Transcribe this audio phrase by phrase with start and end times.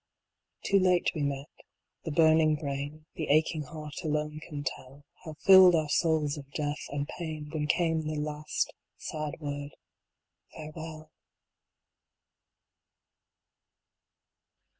[0.65, 1.45] Too late we met,
[2.05, 6.87] the burning brain, The aching heart alone can tell, How filled our souls of death
[6.89, 9.75] and pain When came the last, sad word,
[10.55, 11.11] Farewell!